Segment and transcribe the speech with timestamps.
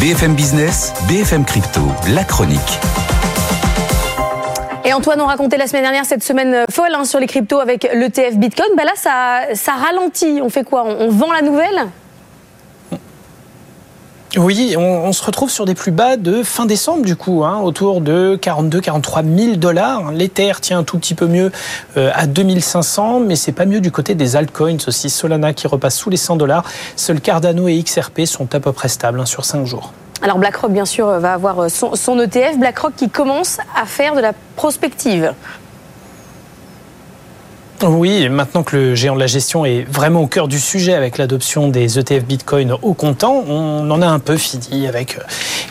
[0.00, 1.82] BFM Business, BFM Crypto,
[2.14, 2.78] la chronique.
[4.82, 7.60] Et Antoine, on racontait la semaine dernière cette semaine euh, folle hein, sur les cryptos
[7.60, 8.70] avec l'ETF Bitcoin.
[8.78, 10.40] Bah là, ça, ralentit.
[10.42, 10.84] On fait quoi?
[10.86, 11.86] On vend la nouvelle?
[14.36, 18.00] Oui, on, se retrouve sur des plus bas de fin décembre du coup, hein, autour
[18.00, 20.12] de 42-43 000 dollars.
[20.12, 21.50] L'Ether tient un tout petit peu mieux
[21.96, 25.10] euh, à 2500, mais c'est pas mieux du côté des altcoins aussi.
[25.10, 26.64] Solana qui repasse sous les 100 dollars.
[26.94, 29.92] Seuls Cardano et XRP sont à peu près stables hein, sur 5 jours.
[30.22, 32.58] Alors BlackRock, bien sûr, va avoir son, son ETF.
[32.58, 35.34] BlackRock qui commence à faire de la prospective.
[37.82, 41.16] Oui, maintenant que le géant de la gestion est vraiment au cœur du sujet avec
[41.16, 45.22] l'adoption des ETF Bitcoin au comptant, on en a un peu fini avec euh,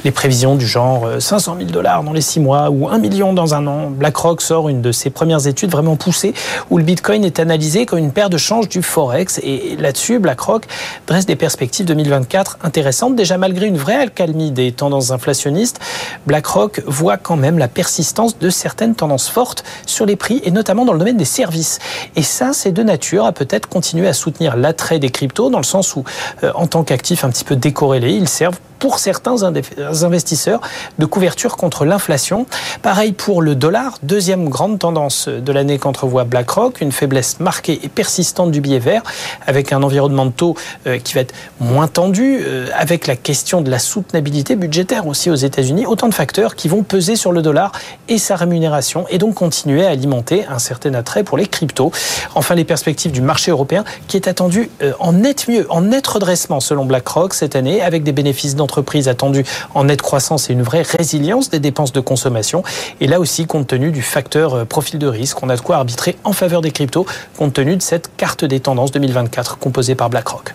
[0.04, 3.54] les prévisions du genre 500 000 dollars dans les six mois ou 1 million dans
[3.54, 3.92] un an.
[3.92, 6.34] BlackRock sort une de ses premières études vraiment poussées
[6.72, 9.40] où le Bitcoin est analysé comme une paire de change du Forex.
[9.44, 10.66] Et là-dessus, BlackRock
[11.06, 13.16] dresse des perspectives 2024 intéressantes.
[13.16, 15.80] Déjà, malgré une vraie alcalmie des tendances inflationnistes,
[16.26, 20.86] BlackRock voit quand même la persistance de certaines tendances fortes sur les prix et notamment
[20.86, 21.78] dans le domaine des services.
[22.16, 25.64] Et ça, c'est de nature à peut-être continuer à soutenir l'attrait des cryptos, dans le
[25.64, 26.04] sens où,
[26.44, 30.62] euh, en tant qu'actifs un petit peu décorrélés, ils servent pour certains investisseurs
[30.98, 32.46] de couverture contre l'inflation.
[32.82, 37.90] Pareil pour le dollar, deuxième grande tendance de l'année qu'entrevoit BlackRock, une faiblesse marquée et
[37.90, 39.04] persistante du billet vert,
[39.46, 40.56] avec un environnement de taux
[40.88, 45.30] euh, qui va être moins tendu, euh, avec la question de la soutenabilité budgétaire aussi
[45.30, 47.72] aux États-Unis, autant de facteurs qui vont peser sur le dollar
[48.08, 51.92] et sa rémunération, et donc continuer à alimenter un certain attrait pour les cryptos.
[52.36, 56.06] Enfin, les perspectives du marché européen qui est attendu euh, en net mieux, en net
[56.08, 60.54] redressement selon BlackRock cette année, avec des bénéfices dans entreprises attendues en nette croissance et
[60.54, 62.64] une vraie résilience des dépenses de consommation.
[63.02, 65.78] Et là aussi, compte tenu du facteur euh, profil de risque, on a de quoi
[65.78, 70.10] arbitrer en faveur des cryptos, compte tenu de cette carte des tendances 2024 composée par
[70.10, 70.54] BlackRock.